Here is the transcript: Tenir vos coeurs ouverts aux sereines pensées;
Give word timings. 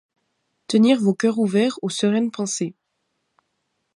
Tenir 0.65 0.97
vos 0.99 1.13
coeurs 1.13 1.37
ouverts 1.37 1.77
aux 1.83 1.89
sereines 1.89 2.31
pensées; 2.31 2.73